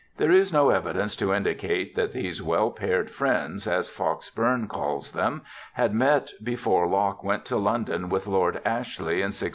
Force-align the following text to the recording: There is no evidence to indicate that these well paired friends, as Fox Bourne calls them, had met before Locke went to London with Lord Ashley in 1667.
There 0.17 0.31
is 0.31 0.51
no 0.51 0.71
evidence 0.71 1.15
to 1.17 1.31
indicate 1.31 1.93
that 1.95 2.11
these 2.11 2.41
well 2.41 2.71
paired 2.71 3.11
friends, 3.11 3.67
as 3.67 3.91
Fox 3.91 4.31
Bourne 4.31 4.67
calls 4.67 5.11
them, 5.11 5.43
had 5.73 5.93
met 5.93 6.31
before 6.41 6.87
Locke 6.87 7.23
went 7.23 7.45
to 7.45 7.57
London 7.57 8.09
with 8.09 8.25
Lord 8.25 8.55
Ashley 8.65 9.17
in 9.21 9.29
1667. 9.29 9.49